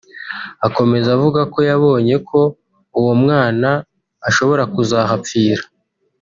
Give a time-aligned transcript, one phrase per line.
[0.67, 2.39] Akomeza avuga ko yabonye ko
[2.99, 3.69] uwo mwana
[4.29, 5.63] ashobora kuzahapfira